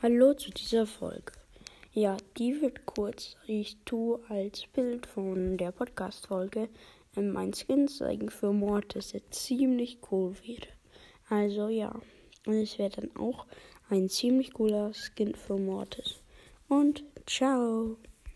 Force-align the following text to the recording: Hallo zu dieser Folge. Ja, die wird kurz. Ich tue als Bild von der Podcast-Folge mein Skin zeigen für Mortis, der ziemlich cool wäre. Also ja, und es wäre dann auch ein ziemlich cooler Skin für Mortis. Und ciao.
Hallo 0.00 0.32
zu 0.32 0.52
dieser 0.52 0.86
Folge. 0.86 1.32
Ja, 1.92 2.16
die 2.36 2.62
wird 2.62 2.86
kurz. 2.86 3.34
Ich 3.48 3.78
tue 3.84 4.20
als 4.28 4.64
Bild 4.72 5.06
von 5.06 5.56
der 5.56 5.72
Podcast-Folge 5.72 6.68
mein 7.16 7.52
Skin 7.52 7.88
zeigen 7.88 8.30
für 8.30 8.52
Mortis, 8.52 9.08
der 9.08 9.28
ziemlich 9.32 9.98
cool 10.12 10.36
wäre. 10.44 10.68
Also 11.28 11.68
ja, 11.68 12.00
und 12.46 12.54
es 12.54 12.78
wäre 12.78 12.90
dann 12.90 13.16
auch 13.16 13.46
ein 13.90 14.08
ziemlich 14.08 14.52
cooler 14.52 14.92
Skin 14.94 15.34
für 15.34 15.58
Mortis. 15.58 16.22
Und 16.68 17.02
ciao. 17.26 17.96